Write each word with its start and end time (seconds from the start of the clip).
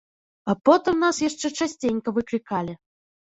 А 0.53 0.53
потым 0.69 0.95
нас 1.05 1.19
яшчэ 1.29 1.51
часценька 1.67 2.09
выклікалі. 2.17 2.73